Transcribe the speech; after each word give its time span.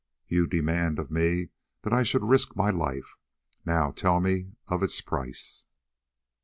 You 0.27 0.47
demand 0.47 0.97
of 0.97 1.11
me 1.11 1.49
that 1.83 1.93
I 1.93 2.01
should 2.01 2.23
risk 2.23 2.55
my 2.55 2.71
life; 2.71 3.17
now 3.67 3.91
tell 3.91 4.19
me 4.19 4.53
of 4.67 4.81
its 4.81 4.99
price." 4.99 5.63